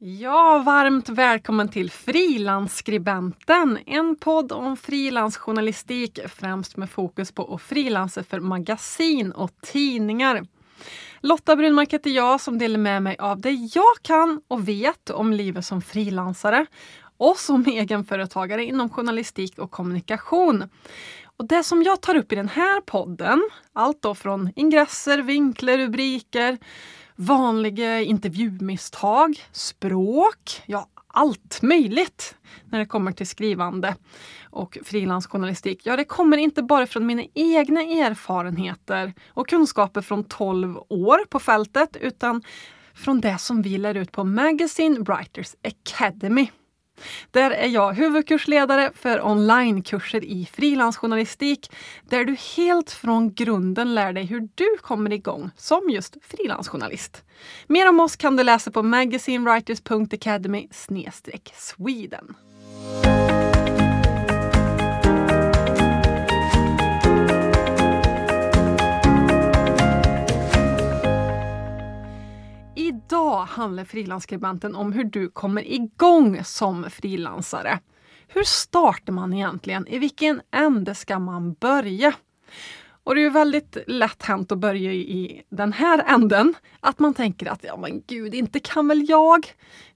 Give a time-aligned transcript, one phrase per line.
[0.00, 8.22] Ja, varmt välkommen till Frilansskribenten, en podd om frilansjournalistik främst med fokus på att frilansa
[8.22, 10.46] för magasin och tidningar.
[11.20, 15.32] Lotta Brunmark heter jag som delar med mig av det jag kan och vet om
[15.32, 16.66] livet som frilansare
[17.16, 20.64] och som egenföretagare inom journalistik och kommunikation.
[21.24, 25.78] Och Det som jag tar upp i den här podden, allt då från ingresser, vinklar,
[25.78, 26.58] rubriker,
[27.18, 33.94] vanliga intervjumisstag, språk, ja allt möjligt när det kommer till skrivande
[34.50, 35.80] och frilansjournalistik.
[35.84, 41.40] Ja, det kommer inte bara från mina egna erfarenheter och kunskaper från 12 år på
[41.40, 42.42] fältet utan
[42.94, 46.50] från det som vi lär ut på Magazine Writers Academy.
[47.30, 51.70] Där är jag huvudkursledare för onlinekurser i frilansjournalistik
[52.08, 57.24] där du helt från grunden lär dig hur du kommer igång som just frilansjournalist.
[57.66, 60.68] Mer om oss kan du läsa på magazinewriters.academy
[61.54, 62.34] Sweden.
[73.08, 77.78] Idag handlar frilansskribenten om hur du kommer igång som frilansare.
[78.26, 79.86] Hur startar man egentligen?
[79.86, 82.12] I vilken ände ska man börja?
[83.08, 86.54] Och det är ju väldigt lätt hänt att börja i den här änden.
[86.80, 89.46] Att man tänker att ja men gud, inte kan väl jag?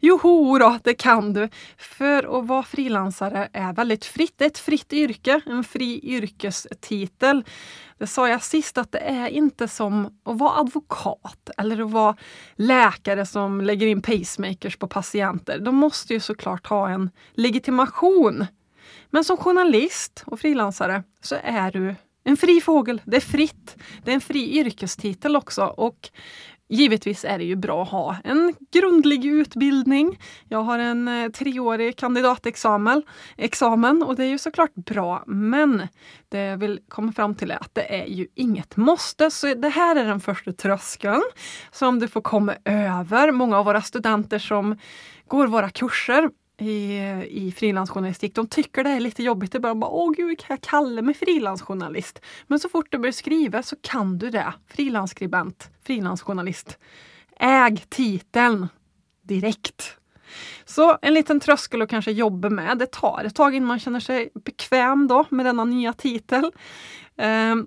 [0.01, 1.49] Joho då, det kan du.
[1.79, 4.35] För att vara frilansare är väldigt fritt.
[4.37, 7.45] Det är ett fritt yrke, en fri yrkestitel.
[7.99, 12.17] Det sa jag sist att det är inte som att vara advokat eller att vara
[12.55, 15.59] läkare som lägger in pacemakers på patienter.
[15.59, 18.47] De måste ju såklart ha en legitimation.
[19.11, 23.77] Men som journalist och frilansare så är du en fri fågel, det är fritt.
[24.05, 26.11] Det är en fri yrkestitel också och
[26.73, 30.19] givetvis är det ju bra att ha en grundlig utbildning.
[30.49, 33.03] Jag har en eh, treårig kandidatexamen
[33.37, 35.25] examen, och det är ju såklart bra.
[35.27, 35.89] Men
[36.29, 39.31] det jag vill komma fram till är att det är ju inget måste.
[39.31, 41.23] Så det här är den första tröskeln
[41.71, 43.33] som du får komma över.
[43.33, 44.79] Många av våra studenter som
[45.29, 46.31] går våra kurser
[46.63, 49.53] i, i frilansjournalistik, de tycker det är lite jobbigt.
[49.53, 52.21] Det bara, bara åh gud, kan jag kalla mig frilansjournalist?
[52.47, 54.53] Men så fort du börjar skriva så kan du det.
[54.69, 56.79] Frilansskribent, frilansjournalist.
[57.37, 58.69] Äg titeln
[59.23, 59.97] direkt.
[60.65, 62.79] Så en liten tröskel att kanske jobba med.
[62.79, 66.45] Det tar ett tag innan man känner sig bekväm då med denna nya titel.
[66.45, 67.67] Um,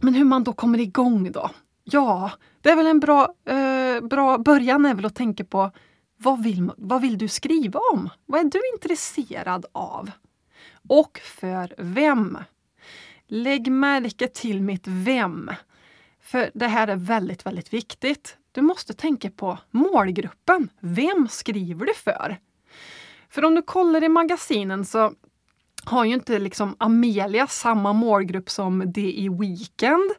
[0.00, 1.50] men hur man då kommer igång då?
[1.84, 5.70] Ja, det är väl en bra, uh, bra början är väl att tänka på
[6.22, 8.10] vad vill, vad vill du skriva om?
[8.26, 10.10] Vad är du intresserad av?
[10.88, 12.38] Och för vem?
[13.26, 15.50] Lägg märke till mitt vem.
[16.20, 18.36] För det här är väldigt, väldigt viktigt.
[18.52, 20.68] Du måste tänka på målgruppen.
[20.80, 22.38] Vem skriver du för?
[23.28, 25.12] För om du kollar i magasinen så
[25.84, 30.10] har ju inte liksom Amelia samma målgrupp som det i Weekend.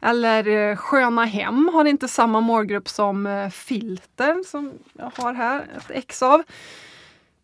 [0.00, 5.66] Eller eh, Sköna Hem har inte samma målgrupp som eh, Filter som jag har här
[5.76, 6.42] ett ex av.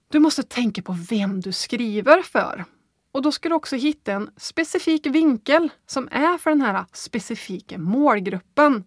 [0.08, 2.64] Du måste tänka på vem du skriver för.
[3.12, 7.78] Och då ska du också hitta en specifik vinkel som är för den här specifika
[7.78, 8.84] målgruppen.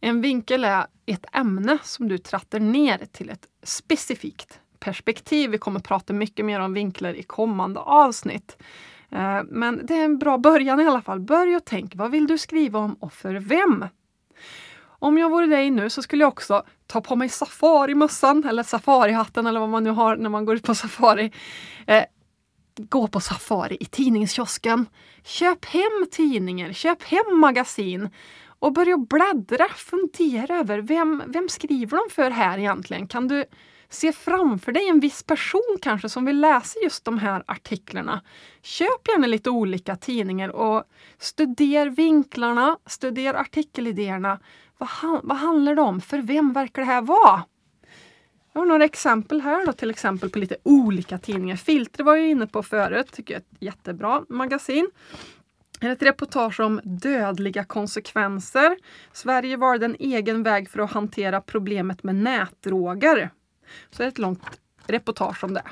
[0.00, 5.50] En vinkel är ett ämne som du trattar ner till ett specifikt perspektiv.
[5.50, 8.56] Vi kommer prata mycket mer om vinklar i kommande avsnitt.
[9.10, 11.20] Eh, men det är en bra början i alla fall.
[11.20, 13.84] Börja och tänk, vad vill du skriva om och för vem?
[14.98, 19.46] Om jag vore dig nu så skulle jag också ta på mig safarimössan eller safarihatten
[19.46, 21.32] eller vad man nu har när man går ut på safari.
[21.86, 22.04] Eh,
[22.78, 24.86] gå på safari i tidningskiosken.
[25.24, 28.08] Köp hem tidningar, köp hem magasin
[28.58, 33.08] och börja bläddra, fundera över vem, vem skriver de för här egentligen?
[33.08, 33.44] Kan du
[33.88, 38.22] Se framför dig en viss person kanske som vill läsa just de här artiklarna.
[38.62, 40.84] Köp gärna lite olika tidningar och
[41.18, 44.40] studera vinklarna, studera artikelidéerna.
[44.78, 44.88] Vad,
[45.22, 46.00] vad handlar det om?
[46.00, 47.44] För vem verkar det här vara?
[48.52, 51.56] Jag har några exempel här då, till exempel på lite olika tidningar.
[51.56, 54.90] Filter var jag inne på förut, tycker jag är ett jättebra magasin.
[55.80, 58.76] Ett reportage om dödliga konsekvenser.
[59.12, 63.30] Sverige valde en egen väg för att hantera problemet med nätdroger.
[63.90, 65.62] Så det är ett långt reportage om det.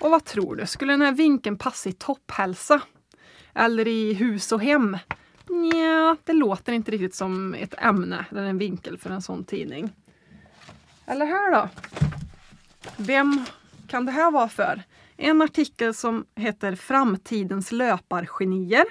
[0.00, 0.66] Och vad tror du?
[0.66, 2.80] Skulle den här vinkeln passa i topphälsa?
[3.54, 4.98] Eller i hus och hem?
[5.48, 9.92] Nja, det låter inte riktigt som ett ämne eller en vinkel för en sån tidning.
[11.06, 11.68] Eller här då?
[12.96, 13.44] Vem
[13.86, 14.82] kan det här vara för?
[15.16, 18.84] En artikel som heter Framtidens löpargenier.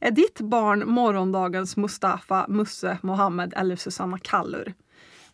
[0.00, 4.74] Är ditt barn morgondagens Mustafa, Musse, Mohammed eller Susanna Kallur?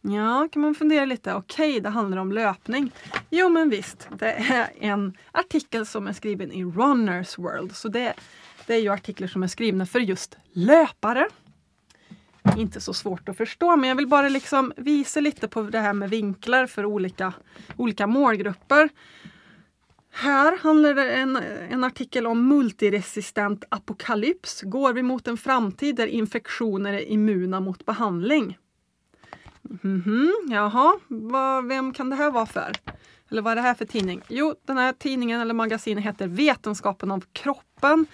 [0.09, 1.35] Ja, kan man fundera lite.
[1.35, 2.93] Okej, okay, det handlar om löpning.
[3.31, 4.09] Jo, men visst.
[4.19, 7.77] Det är en artikel som är skriven i Runners World.
[7.77, 8.15] Så det,
[8.67, 11.29] det är ju artiklar som är skrivna för just löpare.
[12.57, 15.93] Inte så svårt att förstå, men jag vill bara liksom visa lite på det här
[15.93, 17.33] med vinklar för olika,
[17.77, 18.89] olika målgrupper.
[20.13, 21.37] Här handlar det en,
[21.71, 24.63] en artikel om multiresistent apokalyps.
[24.63, 28.59] Går vi mot en framtid där infektioner är immuna mot behandling?
[29.85, 32.73] Mm -hmm, jaha, Va, vem kan det här vara för?
[33.31, 34.23] Eller vad är det här för tidning?
[34.29, 38.07] Jo, den här tidningen eller magasinet heter Vetenskapen om kroppen.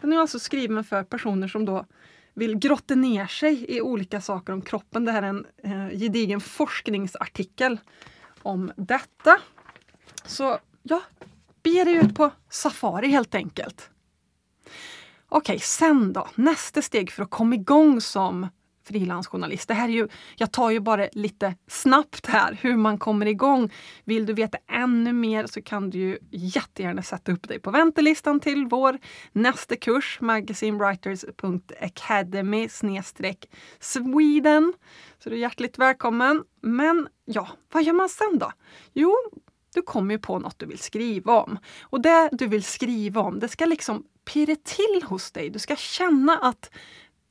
[0.00, 1.86] Den är alltså skriven för personer som då
[2.34, 5.04] vill grotta ner sig i olika saker om kroppen.
[5.04, 7.80] Det här är en eh, gedigen forskningsartikel
[8.42, 9.40] om detta.
[10.24, 11.02] Så ja,
[11.62, 13.90] bege dig ut på safari helt enkelt.
[15.28, 16.28] Okej, sen då?
[16.34, 18.48] Nästa steg för att komma igång som
[18.84, 19.68] frilansjournalist.
[19.68, 23.72] Det här är ju, jag tar ju bara lite snabbt här hur man kommer igång.
[24.04, 28.40] Vill du veta ännu mer så kan du ju jättegärna sätta upp dig på väntelistan
[28.40, 28.98] till vår
[29.32, 32.68] nästa kurs magazinewriters.academy
[33.80, 34.72] Sweden.
[35.18, 36.44] Så du är hjärtligt välkommen.
[36.60, 38.52] Men ja, vad gör man sen då?
[38.92, 39.16] Jo,
[39.74, 41.58] du kommer ju på något du vill skriva om.
[41.82, 45.50] Och det du vill skriva om, det ska liksom pirra till hos dig.
[45.50, 46.70] Du ska känna att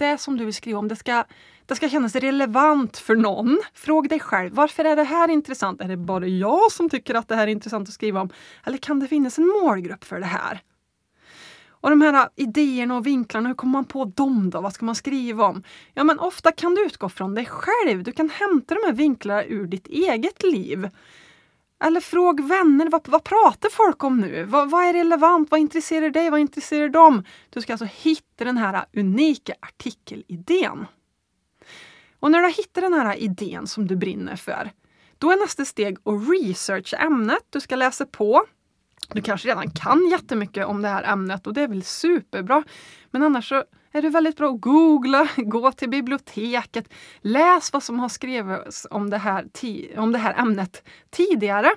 [0.02, 1.24] det som du vill skriva om, det ska,
[1.66, 3.62] det ska kännas relevant för någon.
[3.74, 5.82] Fråga dig själv, varför är det här intressant?
[5.82, 8.30] Är det bara jag som tycker att det här är intressant att skriva om?
[8.66, 10.62] Eller kan det finnas en målgrupp för det här?
[11.70, 14.62] Och de här idéerna och vinklarna, hur kommer man på dem då?
[14.62, 15.64] Vad ska man skriva om?
[15.94, 18.04] Ja, men ofta kan du utgå från dig själv.
[18.04, 20.90] Du kan hämta de här vinklarna ur ditt eget liv.
[21.82, 24.44] Eller fråga vänner, vad, vad pratar folk om nu?
[24.44, 25.52] Vad, vad, är relevant?
[25.52, 26.30] Vad intresserar dig?
[26.30, 27.24] Vad intresserar dem?
[27.50, 30.86] Du ska alltså hitta den här unika artikelidén.
[32.20, 34.72] Och när du har hittat den här idén som du brinner för,
[35.18, 37.46] då är nästa steg att researcha ämnet.
[37.50, 38.46] Du ska läsa på.
[39.14, 42.64] Du kanske redan kan jättemycket om det här ämnet och det är väl superbra.
[43.12, 46.90] Men annars så är det väldigt bra att googla, gå till biblioteket,
[47.22, 49.48] läs vad som har skrivits om det, här,
[49.98, 51.72] om det här ämnet tidigare.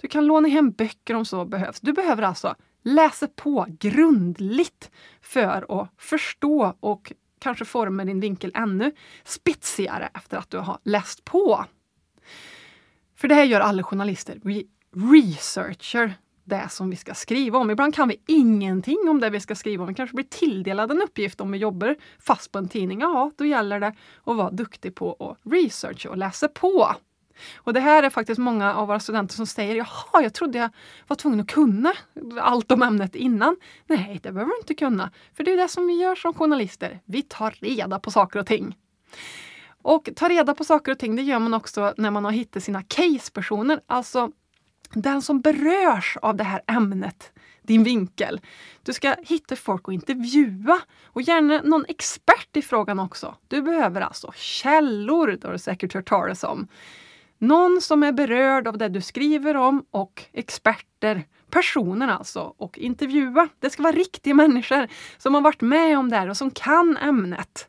[0.00, 1.80] Du kan låna hem böcker om så behövs.
[1.80, 8.92] Du behöver alltså läsa på grundligt för att förstå och kanske forma din vinkel ännu
[9.24, 11.64] spetsigare efter att du har läst på.
[13.16, 14.40] För det här gör alla journalister.
[14.42, 14.66] Vi
[15.12, 16.14] researcher
[16.48, 17.70] det som vi ska skriva om.
[17.70, 19.88] Ibland kan vi ingenting om det vi ska skriva om.
[19.88, 23.00] Vi kanske blir tilldelade en uppgift om vi jobbar fast på en tidning.
[23.00, 26.94] Ja, då gäller det att vara duktig på att researcha och läsa på.
[27.56, 30.70] Och det här är faktiskt många av våra studenter som säger Jaha, jag trodde jag
[31.06, 31.92] var tvungen att kunna
[32.40, 33.56] allt om ämnet innan.
[33.86, 35.10] Nej, det behöver du inte kunna.
[35.34, 37.00] För det är det som vi gör som journalister.
[37.04, 38.76] Vi tar reda på saker och ting.
[39.82, 42.62] Och ta reda på saker och ting, det gör man också när man har hittat
[42.62, 43.80] sina casepersoner.
[43.86, 44.30] Alltså
[44.94, 47.32] den som berörs av det här ämnet,
[47.62, 48.40] din vinkel.
[48.82, 53.34] Du ska hitta folk att intervjua och gärna någon expert i frågan också.
[53.48, 56.68] Du behöver alltså källor, det har du säkert hört talas om.
[57.38, 63.48] Någon som är berörd av det du skriver om och experter, personer alltså, och intervjua.
[63.58, 64.88] Det ska vara riktiga människor
[65.18, 67.68] som har varit med om det här och som kan ämnet.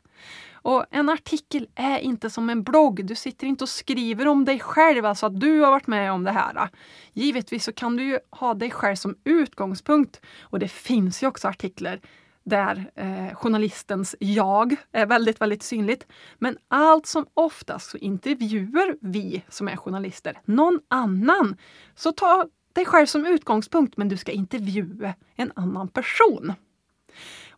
[0.62, 3.06] Och en artikel är inte som en blogg.
[3.06, 6.24] Du sitter inte och skriver om dig själv, alltså att du har varit med om
[6.24, 6.68] det här.
[7.12, 10.20] Givetvis så kan du ju ha dig själv som utgångspunkt.
[10.40, 12.00] Och det finns ju också artiklar
[12.44, 16.06] där eh, journalistens jag är väldigt, väldigt synligt.
[16.38, 21.56] Men allt som oftast så intervjuar vi som är journalister någon annan.
[21.94, 26.52] Så ta dig själv som utgångspunkt, men du ska intervjua en annan person.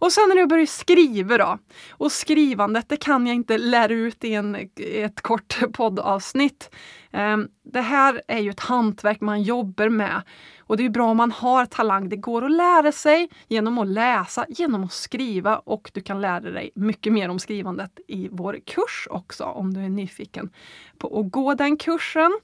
[0.02, 1.58] Och sen när jag börjar skriva då.
[1.90, 6.70] Och skrivandet, det kan jag inte lära ut i en, ett kort poddavsnitt.
[7.12, 10.22] Ehm, det här är ju ett hantverk man jobbar med.
[10.60, 12.08] Och det är bra om man har talang.
[12.08, 16.50] Det går att lära sig genom att läsa, genom att skriva och du kan lära
[16.50, 20.50] dig mycket mer om skrivandet i vår kurs också om du är nyfiken
[20.98, 22.38] på att gå den kursen.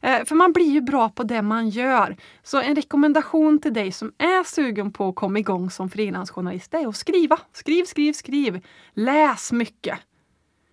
[0.00, 2.16] Eh, för man blir ju bra på det man gör.
[2.42, 6.88] Så en rekommendation till dig som är sugen på att komma igång som frilansjournalist är
[6.88, 7.38] att skriva.
[7.52, 8.66] Skriv, skriv, skriv.
[8.94, 9.98] Läs mycket.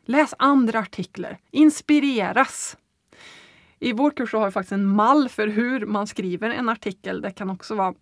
[0.06, 1.38] Läs andra artiklar.
[1.52, 2.78] Inspireras.
[3.80, 7.22] I vår kurs har vi faktiskt en mall för hur man skriver en artikel.
[7.22, 7.94] Det kan också vara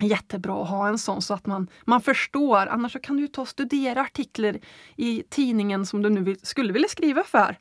[0.00, 2.66] jättebra att ha en sån så att man, man förstår.
[2.66, 4.58] Annars kan du ta och studera artiklar
[4.96, 7.56] i tidningen som du nu vill, skulle vilja skriva för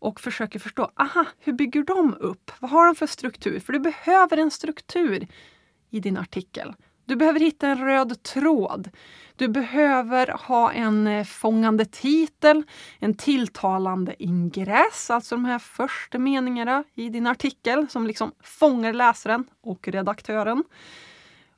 [0.00, 2.50] och försöker förstå, aha, hur bygger de upp?
[2.60, 3.60] Vad har de för struktur?
[3.60, 5.26] För du behöver en struktur
[5.90, 6.74] i din artikel.
[7.04, 8.90] Du behöver hitta en röd tråd.
[9.36, 12.62] Du behöver ha en eh, fångande titel,
[12.98, 19.44] en tilltalande ingress, alltså de här första meningarna i din artikel som liksom fångar läsaren
[19.60, 20.64] och redaktören.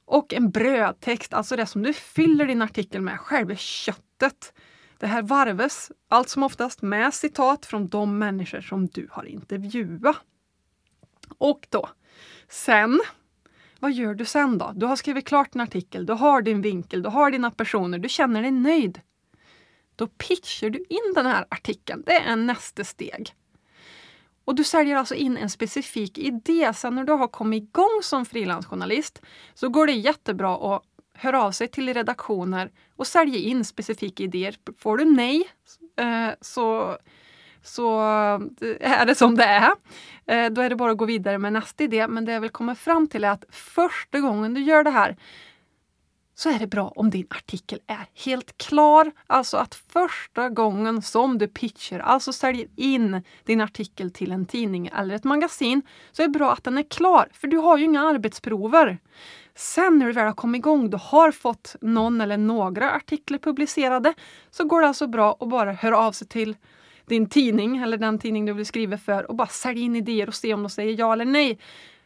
[0.05, 4.53] Och en brödtext, alltså det som du fyller din artikel med, själva köttet.
[5.03, 10.17] Det här varves allt som oftast med citat från de människor som du har intervjuat.
[11.39, 11.89] Och då,
[12.49, 13.01] sen
[13.81, 14.73] vad gör du sen då?
[14.75, 18.09] Du har skrivit klart en artikel, du har din vinkel, du har dina personer, du
[18.09, 19.01] känner dig nöjd.
[19.97, 22.03] Då pitchar du in den här artikeln.
[22.07, 23.35] Det är nästa steg.
[24.45, 26.73] Och du säljer alltså in en specifik idé.
[26.75, 29.23] Sen när du har kommit igång som frilansjournalist
[29.55, 30.83] så går det jättebra att
[31.23, 34.57] hör av sig till redaktioner och sälja in specifika idéer.
[34.79, 35.45] Får du nej
[35.97, 36.99] eh, så
[37.63, 38.01] så
[38.61, 39.71] eh, är det som det är.
[40.27, 42.09] Eh, då är det bara att gå vidare med nästa idé.
[42.09, 45.17] Men det jag vill komma fram till är att första gången du gör det här
[46.43, 49.13] så är det bra om din artikel är helt klar.
[49.27, 54.91] Alltså att första gången som du pitchar, alltså säljer in din artikel till en tidning
[54.99, 55.83] eller ett magasin,
[56.13, 57.29] så är det bra att den är klar.
[57.33, 58.99] För du har ju inga arbetsprover.
[59.55, 64.15] Sen när du väl har kommit igång, du har fått någon eller några artiklar publicerade,
[64.51, 66.57] så går det alltså bra att bara höra av sig till
[67.07, 70.35] din tidning eller den tidning du vill skriva för och bara sälja in idéer och
[70.35, 71.59] se om de säger ja eller nej.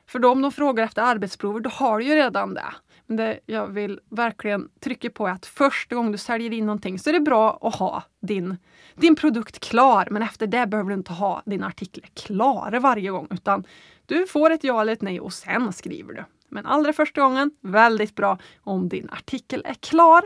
[0.06, 2.74] För då om de frågar efter arbetsprover, då har du ju redan det.
[3.06, 6.98] Men det jag vill verkligen trycka på är att första gången du säljer in någonting
[6.98, 8.56] så är det bra att ha din,
[8.94, 10.08] din produkt klar.
[10.10, 13.64] Men efter det behöver du inte ha dina artiklar klara varje gång utan
[14.06, 16.24] du får ett ja eller ett nej och sen skriver du.
[16.48, 20.24] Men allra första gången, väldigt bra om din artikel är klar.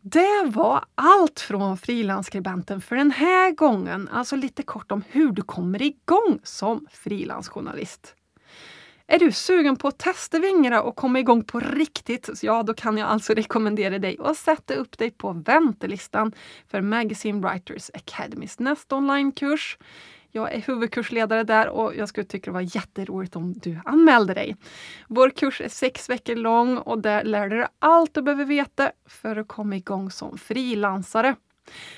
[0.00, 4.08] Det var allt från frilansskribenten för den här gången.
[4.12, 8.14] Alltså lite kort om hur du kommer igång som frilansjournalist.
[9.12, 12.30] Är du sugen på att testa vingarna och komma igång på riktigt?
[12.42, 16.32] Ja, då kan jag alltså rekommendera dig att sätta upp dig på väntelistan
[16.68, 19.78] för Magazine Writers Academys nästa onlinekurs.
[20.30, 24.56] Jag är huvudkursledare där och jag skulle tycka det var jätteroligt om du anmälde dig.
[25.08, 28.92] Vår kurs är sex veckor lång och där lär du dig allt du behöver veta
[29.06, 31.34] för att komma igång som frilansare.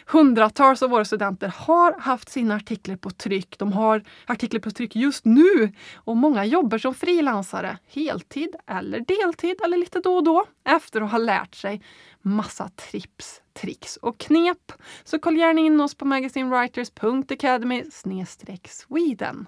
[0.06, 3.58] Hundratals av våra studenter har haft sina artiklar på tryck.
[3.58, 9.56] De har artiklar på tryck just nu och många jobbar som frilansare heltid eller deltid
[9.64, 11.82] eller lite då och då efter att ha lärt sig
[12.22, 14.72] massa trips, tricks och knep.
[15.04, 17.84] Så kolla gärna in oss på magazinewriters.academy
[18.68, 19.46] Sweden.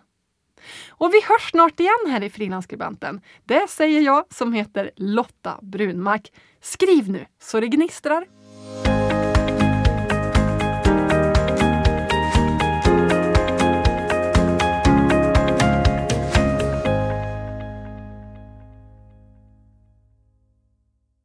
[0.88, 3.20] Och vi hörs snart igen här i Frilansskribenten.
[3.44, 6.32] Det säger jag som heter Lotta Brunmark.
[6.60, 8.26] Skriv nu så det gnistrar